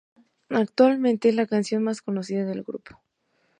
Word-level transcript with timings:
Actualmente 0.49 1.29
es 1.29 1.35
la 1.35 1.45
canción 1.45 1.83
más 1.83 2.01
conocida 2.01 2.43
del 2.45 2.63
grupo. 2.63 2.99